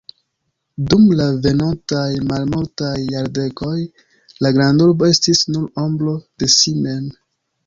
Dum 0.93 1.03
la 1.19 1.25
venontaj 1.45 2.07
malmultaj 2.31 2.95
jardekoj 3.17 3.77
la 4.47 4.53
grandurbo 4.57 5.11
estis 5.13 5.45
nur 5.53 5.69
ombro 5.85 6.17
de 6.45 6.53
si 6.57 6.77
mem. 6.85 7.07